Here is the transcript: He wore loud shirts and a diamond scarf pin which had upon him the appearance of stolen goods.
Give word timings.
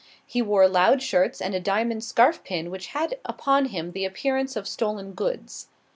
He 0.25 0.41
wore 0.41 0.67
loud 0.67 1.03
shirts 1.03 1.39
and 1.39 1.53
a 1.53 1.59
diamond 1.59 2.03
scarf 2.03 2.43
pin 2.43 2.71
which 2.71 2.87
had 2.87 3.19
upon 3.23 3.65
him 3.65 3.91
the 3.91 4.03
appearance 4.03 4.55
of 4.55 4.67
stolen 4.67 5.11
goods. 5.13 5.67